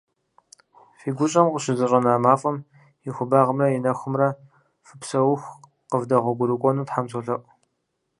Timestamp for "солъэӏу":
7.11-7.47